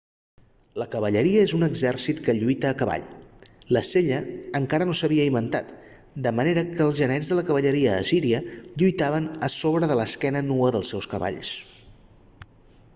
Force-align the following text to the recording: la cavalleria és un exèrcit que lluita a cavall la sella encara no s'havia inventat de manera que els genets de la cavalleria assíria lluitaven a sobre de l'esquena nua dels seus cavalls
la 0.81 0.85
cavalleria 0.93 1.41
és 1.47 1.51
un 1.57 1.65
exèrcit 1.65 2.21
que 2.27 2.33
lluita 2.37 2.69
a 2.73 2.77
cavall 2.79 3.05
la 3.77 3.83
sella 3.89 4.17
encara 4.61 4.87
no 4.91 4.95
s'havia 5.01 5.27
inventat 5.33 5.69
de 6.29 6.33
manera 6.39 6.63
que 6.71 6.83
els 6.87 6.97
genets 7.03 7.29
de 7.33 7.37
la 7.41 7.45
cavalleria 7.51 7.93
assíria 7.99 8.41
lluitaven 8.85 9.29
a 9.51 9.53
sobre 9.59 9.91
de 9.93 9.99
l'esquena 10.03 10.43
nua 10.49 10.75
dels 10.79 10.95
seus 10.97 11.11
cavalls 11.15 11.53